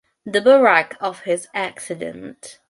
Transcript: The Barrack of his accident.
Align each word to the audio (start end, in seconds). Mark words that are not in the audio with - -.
The 0.25 0.41
Barrack 0.41 0.97
of 0.99 1.19
his 1.25 1.47
accident. 1.53 2.57